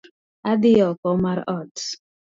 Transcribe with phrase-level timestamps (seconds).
[0.51, 1.75] Adhi oko mar ot